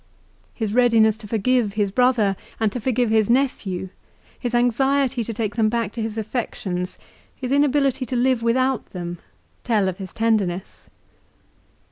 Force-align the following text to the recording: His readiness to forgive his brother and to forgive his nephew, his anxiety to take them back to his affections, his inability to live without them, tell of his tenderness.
His 0.55 0.73
readiness 0.73 1.15
to 1.17 1.27
forgive 1.27 1.73
his 1.73 1.91
brother 1.91 2.35
and 2.59 2.71
to 2.71 2.79
forgive 2.79 3.11
his 3.11 3.29
nephew, 3.29 3.89
his 4.39 4.55
anxiety 4.55 5.23
to 5.23 5.31
take 5.31 5.55
them 5.57 5.69
back 5.69 5.91
to 5.91 6.01
his 6.01 6.17
affections, 6.17 6.97
his 7.35 7.51
inability 7.51 8.07
to 8.07 8.15
live 8.15 8.41
without 8.41 8.87
them, 8.93 9.19
tell 9.63 9.87
of 9.87 9.99
his 9.99 10.11
tenderness. 10.11 10.89